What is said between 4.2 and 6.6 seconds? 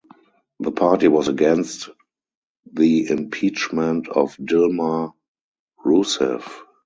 Dilma Rousseff.